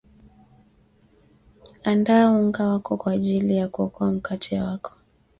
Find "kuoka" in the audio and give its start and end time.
3.67-4.05